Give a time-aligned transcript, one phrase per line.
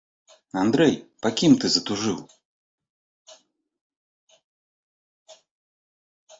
[0.61, 0.95] Андрэй,
[1.25, 2.17] па кім ты затужыў?